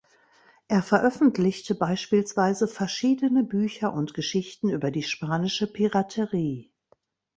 [0.67, 6.71] Er veröffentlichte beispielsweise verschiedene Bücher und Geschichten über die spanische Piraterie.